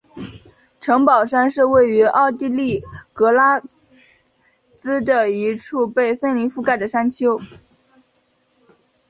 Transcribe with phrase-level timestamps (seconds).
[0.79, 2.81] 城堡山是位于奥地利
[3.13, 3.61] 格拉
[4.75, 7.39] 兹的一处被森林覆盖的山丘。